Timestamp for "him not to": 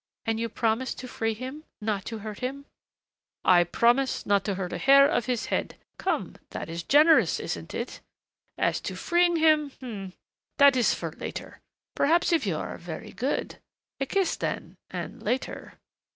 1.35-2.17